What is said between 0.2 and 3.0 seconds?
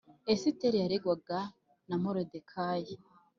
Esiteri yarerwa ga na molodekayi